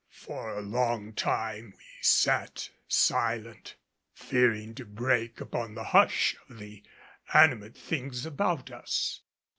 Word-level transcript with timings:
For 0.25 0.57
a 0.57 0.63
long 0.63 1.13
time 1.13 1.75
we 1.77 1.83
sat 2.01 2.71
silent, 2.87 3.75
fearing 4.15 4.73
to 4.73 4.83
break 4.83 5.39
upon 5.39 5.75
the 5.75 5.83
hush 5.93 6.35
of 6.49 6.57
the 6.57 6.81
animate 7.35 7.77
things 7.77 8.25
about 8.25 8.71
us. 8.71 9.21